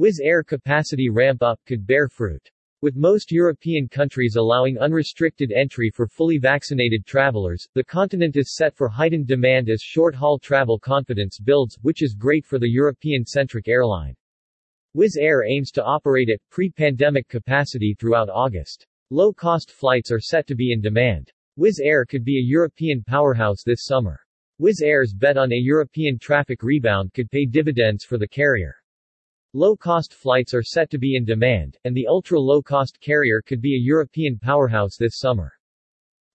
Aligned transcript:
Wizz 0.00 0.18
Air 0.22 0.42
capacity 0.42 1.10
ramp-up 1.10 1.60
could 1.66 1.86
bear 1.86 2.08
fruit. 2.08 2.40
With 2.80 2.96
most 2.96 3.30
European 3.30 3.86
countries 3.86 4.36
allowing 4.36 4.78
unrestricted 4.78 5.52
entry 5.52 5.90
for 5.90 6.06
fully 6.06 6.38
vaccinated 6.38 7.04
travelers, 7.04 7.68
the 7.74 7.84
continent 7.84 8.34
is 8.34 8.56
set 8.56 8.74
for 8.74 8.88
heightened 8.88 9.26
demand 9.26 9.68
as 9.68 9.82
short-haul 9.82 10.38
travel 10.38 10.78
confidence 10.78 11.38
builds, 11.38 11.78
which 11.82 12.02
is 12.02 12.14
great 12.14 12.46
for 12.46 12.58
the 12.58 12.70
European-centric 12.70 13.68
airline. 13.68 14.16
Wizz 14.96 15.18
Air 15.18 15.44
aims 15.44 15.70
to 15.72 15.84
operate 15.84 16.30
at 16.30 16.40
pre-pandemic 16.48 17.28
capacity 17.28 17.94
throughout 18.00 18.30
August. 18.30 18.86
Low-cost 19.10 19.70
flights 19.70 20.10
are 20.10 20.18
set 20.18 20.46
to 20.46 20.54
be 20.54 20.72
in 20.72 20.80
demand. 20.80 21.30
Wizz 21.58 21.78
Air 21.82 22.06
could 22.06 22.24
be 22.24 22.38
a 22.38 22.48
European 22.48 23.04
powerhouse 23.06 23.62
this 23.62 23.84
summer. 23.84 24.18
Wizz 24.62 24.80
Air's 24.82 25.12
bet 25.12 25.36
on 25.36 25.52
a 25.52 25.56
European 25.56 26.18
traffic 26.18 26.62
rebound 26.62 27.12
could 27.12 27.30
pay 27.30 27.44
dividends 27.44 28.02
for 28.02 28.16
the 28.16 28.28
carrier. 28.28 28.76
Low-cost 29.52 30.14
flights 30.14 30.54
are 30.54 30.62
set 30.62 30.90
to 30.90 30.98
be 30.98 31.16
in 31.16 31.24
demand, 31.24 31.76
and 31.82 31.96
the 31.96 32.06
ultra-low-cost 32.06 33.00
carrier 33.00 33.42
could 33.42 33.60
be 33.60 33.74
a 33.74 33.84
European 33.84 34.38
powerhouse 34.38 34.96
this 34.96 35.18
summer. 35.18 35.52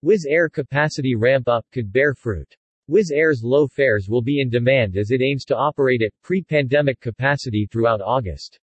Wizz 0.03 0.25
Air 0.27 0.49
capacity 0.49 1.15
ramp-up 1.15 1.65
could 1.71 1.93
bear 1.93 2.13
fruit. 2.13 2.53
Wizz 2.89 3.13
Air's 3.13 3.41
low 3.41 3.67
fares 3.67 4.09
will 4.09 4.21
be 4.21 4.41
in 4.41 4.49
demand 4.49 4.97
as 4.97 5.11
it 5.11 5.21
aims 5.21 5.45
to 5.45 5.55
operate 5.55 6.01
at 6.01 6.11
pre-pandemic 6.23 6.99
capacity 6.99 7.65
throughout 7.71 8.01
August. 8.01 8.59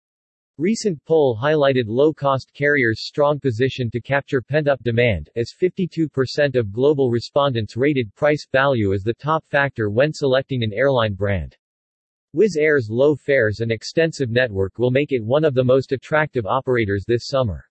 Recent 0.58 1.04
poll 1.04 1.36
highlighted 1.36 1.86
low-cost 1.88 2.54
carriers' 2.54 3.04
strong 3.04 3.40
position 3.40 3.90
to 3.90 4.00
capture 4.00 4.40
pent-up 4.40 4.80
demand, 4.84 5.28
as 5.34 5.52
52% 5.60 6.54
of 6.54 6.72
global 6.72 7.10
respondents 7.10 7.76
rated 7.76 8.14
price 8.14 8.46
value 8.52 8.94
as 8.94 9.02
the 9.02 9.12
top 9.14 9.44
factor 9.44 9.90
when 9.90 10.12
selecting 10.12 10.62
an 10.62 10.72
airline 10.72 11.14
brand. 11.14 11.56
Wizz 12.36 12.58
Air's 12.58 12.90
low 12.90 13.16
fares 13.16 13.60
and 13.60 13.72
extensive 13.72 14.28
network 14.28 14.78
will 14.78 14.90
make 14.90 15.10
it 15.10 15.24
one 15.24 15.42
of 15.42 15.54
the 15.54 15.64
most 15.64 15.92
attractive 15.92 16.44
operators 16.44 17.02
this 17.08 17.28
summer. 17.28 17.64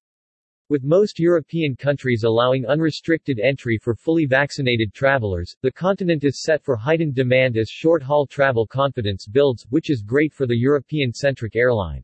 With 0.69 0.83
most 0.83 1.19
European 1.19 1.75
countries 1.75 2.23
allowing 2.23 2.65
unrestricted 2.65 3.39
entry 3.39 3.77
for 3.77 3.93
fully 3.93 4.25
vaccinated 4.25 4.91
travelers, 4.91 5.55
the 5.61 5.71
continent 5.71 6.23
is 6.23 6.41
set 6.41 6.63
for 6.63 6.75
heightened 6.75 7.13
demand 7.13 7.57
as 7.57 7.69
short-haul 7.69 8.25
travel 8.25 8.65
confidence 8.65 9.27
builds, 9.27 9.67
which 9.69 9.91
is 9.91 10.01
great 10.01 10.33
for 10.33 10.47
the 10.47 10.57
European-centric 10.57 11.55
airline. 11.55 12.03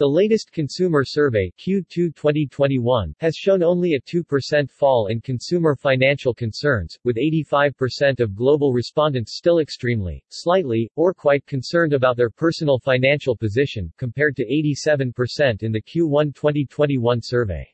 The 0.00 0.08
latest 0.08 0.50
consumer 0.50 1.04
survey 1.04 1.52
Q2 1.58 2.16
2021 2.16 3.14
has 3.18 3.36
shown 3.36 3.62
only 3.62 3.96
a 3.96 4.00
2% 4.00 4.70
fall 4.70 5.08
in 5.08 5.20
consumer 5.20 5.76
financial 5.76 6.32
concerns, 6.32 6.98
with 7.04 7.18
85% 7.18 8.20
of 8.20 8.34
global 8.34 8.72
respondents 8.72 9.36
still 9.36 9.58
extremely, 9.58 10.24
slightly, 10.30 10.90
or 10.96 11.12
quite 11.12 11.44
concerned 11.44 11.92
about 11.92 12.16
their 12.16 12.30
personal 12.30 12.78
financial 12.78 13.36
position, 13.36 13.92
compared 13.98 14.36
to 14.36 14.46
87% 14.46 15.62
in 15.62 15.70
the 15.70 15.82
Q1 15.82 16.34
2021 16.34 17.20
survey. 17.20 17.68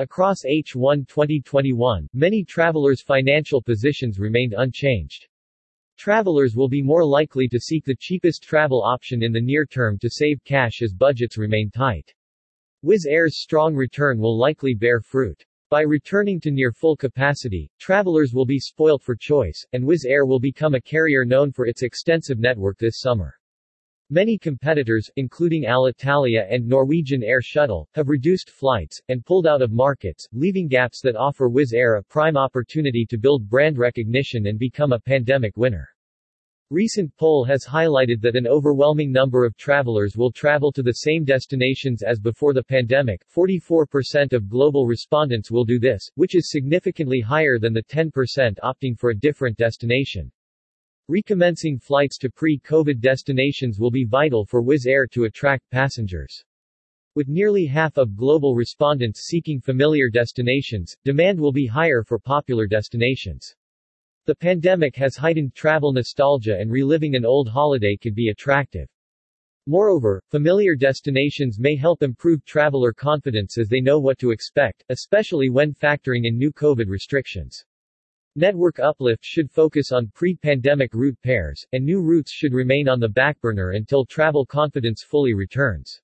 Across 0.00 0.44
H1 0.44 1.08
2021, 1.08 2.10
many 2.12 2.44
travelers' 2.44 3.00
financial 3.00 3.62
positions 3.62 4.18
remained 4.18 4.52
unchanged. 4.54 5.27
Travelers 5.98 6.54
will 6.54 6.68
be 6.68 6.80
more 6.80 7.04
likely 7.04 7.48
to 7.48 7.58
seek 7.58 7.84
the 7.84 7.96
cheapest 7.98 8.44
travel 8.44 8.84
option 8.84 9.20
in 9.24 9.32
the 9.32 9.40
near 9.40 9.66
term 9.66 9.98
to 9.98 10.08
save 10.08 10.44
cash 10.44 10.80
as 10.80 10.92
budgets 10.92 11.36
remain 11.36 11.72
tight. 11.72 12.14
Wizz 12.84 13.04
Air's 13.08 13.42
strong 13.42 13.74
return 13.74 14.20
will 14.20 14.38
likely 14.38 14.74
bear 14.74 15.00
fruit. 15.00 15.44
By 15.70 15.82
returning 15.82 16.38
to 16.42 16.52
near 16.52 16.70
full 16.70 16.96
capacity, 16.96 17.68
travelers 17.80 18.32
will 18.32 18.46
be 18.46 18.60
spoilt 18.60 19.02
for 19.02 19.16
choice, 19.16 19.66
and 19.72 19.84
Wizz 19.84 20.06
Air 20.06 20.24
will 20.24 20.38
become 20.38 20.76
a 20.76 20.80
carrier 20.80 21.24
known 21.24 21.50
for 21.50 21.66
its 21.66 21.82
extensive 21.82 22.38
network 22.38 22.78
this 22.78 23.00
summer. 23.00 23.34
Many 24.10 24.38
competitors, 24.38 25.10
including 25.16 25.64
Alitalia 25.64 26.46
and 26.48 26.66
Norwegian 26.66 27.22
Air 27.22 27.42
Shuttle, 27.42 27.86
have 27.92 28.08
reduced 28.08 28.48
flights, 28.48 28.98
and 29.10 29.22
pulled 29.22 29.46
out 29.46 29.60
of 29.60 29.70
markets, 29.70 30.26
leaving 30.32 30.66
gaps 30.66 31.02
that 31.02 31.14
offer 31.14 31.50
Wizz 31.50 31.74
Air 31.74 31.96
a 31.96 32.02
prime 32.02 32.38
opportunity 32.38 33.04
to 33.04 33.18
build 33.18 33.50
brand 33.50 33.76
recognition 33.76 34.46
and 34.46 34.58
become 34.58 34.92
a 34.92 34.98
pandemic 34.98 35.58
winner. 35.58 35.86
Recent 36.70 37.16
poll 37.16 37.44
has 37.44 37.64
highlighted 37.64 38.20
that 38.20 38.36
an 38.36 38.46
overwhelming 38.46 39.10
number 39.10 39.46
of 39.46 39.56
travelers 39.56 40.18
will 40.18 40.30
travel 40.30 40.70
to 40.72 40.82
the 40.82 40.92
same 40.92 41.24
destinations 41.24 42.02
as 42.02 42.20
before 42.20 42.52
the 42.52 42.62
pandemic. 42.62 43.22
44% 43.34 44.34
of 44.34 44.50
global 44.50 44.86
respondents 44.86 45.50
will 45.50 45.64
do 45.64 45.78
this, 45.78 46.10
which 46.16 46.34
is 46.34 46.50
significantly 46.50 47.20
higher 47.20 47.58
than 47.58 47.72
the 47.72 47.82
10% 47.84 48.12
opting 48.62 48.98
for 48.98 49.08
a 49.08 49.18
different 49.18 49.56
destination. 49.56 50.30
Recommencing 51.08 51.78
flights 51.78 52.18
to 52.18 52.28
pre-COVID 52.28 53.00
destinations 53.00 53.80
will 53.80 53.90
be 53.90 54.04
vital 54.04 54.44
for 54.44 54.62
Wizz 54.62 54.86
Air 54.86 55.06
to 55.06 55.24
attract 55.24 55.70
passengers. 55.70 56.44
With 57.14 57.28
nearly 57.28 57.64
half 57.64 57.96
of 57.96 58.14
global 58.14 58.54
respondents 58.54 59.20
seeking 59.20 59.58
familiar 59.58 60.10
destinations, 60.10 60.94
demand 61.02 61.40
will 61.40 61.50
be 61.50 61.66
higher 61.66 62.04
for 62.04 62.18
popular 62.18 62.66
destinations. 62.66 63.54
The 64.28 64.34
pandemic 64.34 64.94
has 64.96 65.16
heightened 65.16 65.54
travel 65.54 65.90
nostalgia 65.90 66.54
and 66.54 66.70
reliving 66.70 67.14
an 67.14 67.24
old 67.24 67.48
holiday 67.48 67.96
could 67.96 68.14
be 68.14 68.28
attractive. 68.28 68.86
Moreover, 69.66 70.22
familiar 70.28 70.76
destinations 70.76 71.58
may 71.58 71.74
help 71.74 72.02
improve 72.02 72.44
traveler 72.44 72.92
confidence 72.92 73.56
as 73.56 73.70
they 73.70 73.80
know 73.80 73.98
what 73.98 74.18
to 74.18 74.30
expect, 74.30 74.84
especially 74.90 75.48
when 75.48 75.72
factoring 75.72 76.26
in 76.26 76.36
new 76.36 76.52
COVID 76.52 76.88
restrictions. 76.88 77.64
Network 78.36 78.78
uplift 78.78 79.24
should 79.24 79.50
focus 79.50 79.92
on 79.92 80.12
pre-pandemic 80.14 80.92
route 80.92 81.16
pairs, 81.22 81.64
and 81.72 81.82
new 81.82 82.02
routes 82.02 82.30
should 82.30 82.52
remain 82.52 82.86
on 82.86 83.00
the 83.00 83.08
backburner 83.08 83.76
until 83.76 84.04
travel 84.04 84.44
confidence 84.44 85.02
fully 85.02 85.32
returns. 85.32 86.02